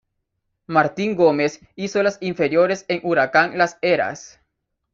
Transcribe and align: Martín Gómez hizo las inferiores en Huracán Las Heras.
Martín 0.65 1.15
Gómez 1.15 1.59
hizo 1.75 2.01
las 2.01 2.17
inferiores 2.21 2.85
en 2.87 3.01
Huracán 3.03 3.59
Las 3.59 3.77
Heras. 3.83 4.39